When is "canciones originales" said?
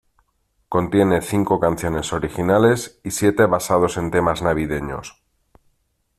1.59-2.99